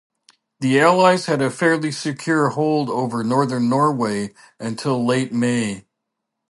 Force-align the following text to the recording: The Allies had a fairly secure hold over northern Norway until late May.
The 0.61 0.79
Allies 0.79 1.27
had 1.27 1.43
a 1.43 1.51
fairly 1.51 1.91
secure 1.91 2.49
hold 2.49 2.89
over 2.89 3.23
northern 3.23 3.69
Norway 3.69 4.33
until 4.59 5.05
late 5.05 5.31
May. 5.31 5.85